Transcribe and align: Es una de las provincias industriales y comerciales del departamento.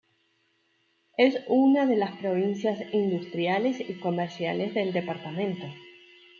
Es 1.15 1.37
una 1.47 1.85
de 1.85 1.95
las 1.95 2.17
provincias 2.17 2.79
industriales 2.91 3.79
y 3.87 3.99
comerciales 3.99 4.73
del 4.73 4.93
departamento. 4.93 5.67